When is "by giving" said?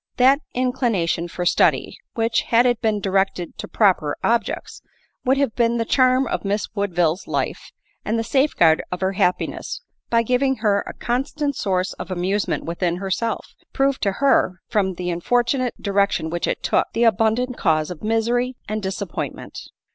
10.09-10.55